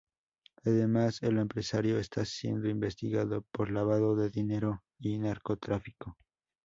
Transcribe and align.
Además 0.65 1.21
el 1.21 1.37
empresario 1.37 1.99
está 1.99 2.25
siendo 2.25 2.67
investigado 2.67 3.45
por 3.51 3.69
lavado 3.69 4.15
de 4.15 4.31
dinero 4.31 4.81
y 4.97 5.19
narcotráfico. 5.19 6.17